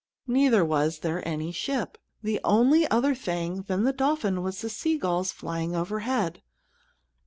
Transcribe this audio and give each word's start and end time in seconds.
Neither 0.25 0.65
was 0.65 0.97
there 1.01 1.21
any 1.27 1.51
ship. 1.51 1.95
The 2.23 2.39
only 2.43 2.87
other 2.89 3.13
thing 3.13 3.61
than 3.67 3.83
the 3.83 3.93
dolphin 3.93 4.41
was 4.41 4.59
the 4.61 4.67
sea 4.69 4.97
gulls 4.97 5.31
flying 5.31 5.75
overhead. 5.75 6.41